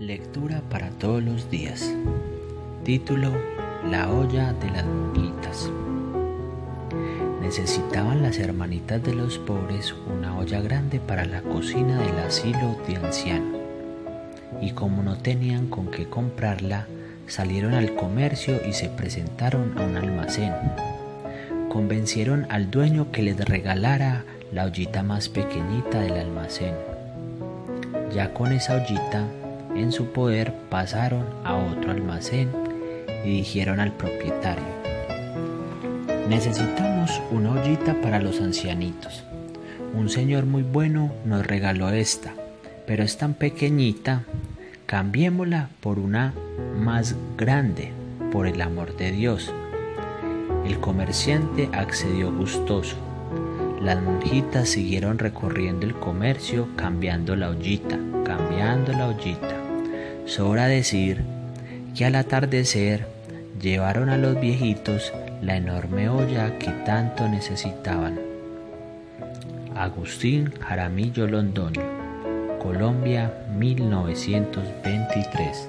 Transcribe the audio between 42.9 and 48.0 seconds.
es tan pequeñita, cambiémosla por una más grande,